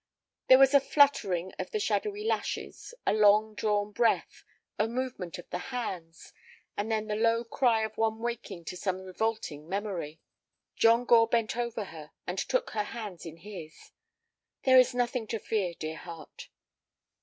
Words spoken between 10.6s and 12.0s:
John Gore bent over